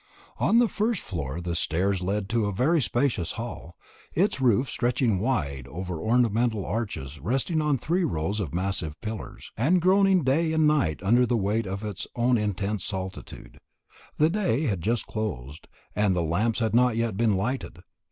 [0.39, 3.75] On the first floor the stairs led to a very spacious hall,
[4.15, 9.79] its roof stretching wide over ornamental arches resting on three rows of massive pillars, and
[9.79, 13.59] groaning day and night under the weight of its own intense solitude.
[14.17, 17.83] The day had just closed, and the lamps had not yet been lighted.